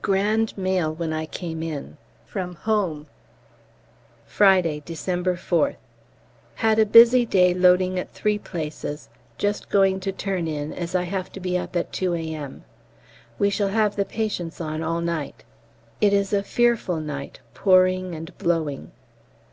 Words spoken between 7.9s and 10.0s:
at three places: just going